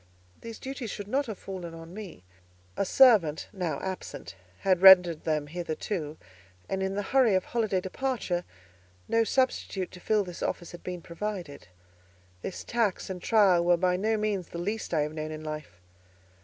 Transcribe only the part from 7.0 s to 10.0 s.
hurry of holiday departure, no substitute to